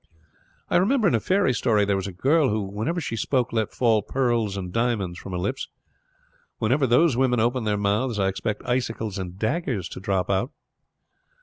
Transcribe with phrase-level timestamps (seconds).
[0.67, 3.71] I remember in a fairy story there was a girl who whenever she spoke let
[3.71, 5.67] fall pearls and diamonds from her lips;
[6.57, 10.49] whenever those women open their mouths I expect icicles and daggers to drop out."